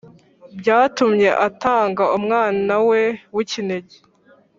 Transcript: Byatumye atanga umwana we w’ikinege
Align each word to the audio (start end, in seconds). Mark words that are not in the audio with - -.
Byatumye 0.59 1.29
atanga 1.47 2.03
umwana 2.17 2.73
we 2.89 3.01
w’ikinege 3.35 3.95